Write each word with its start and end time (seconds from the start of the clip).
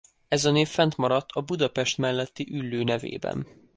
Ez 0.27 0.45
a 0.45 0.51
név 0.51 0.67
fennmaradt 0.67 1.31
a 1.31 1.41
Budapest 1.41 1.97
melletti 1.97 2.47
Üllő 2.51 2.83
nevében. 2.83 3.47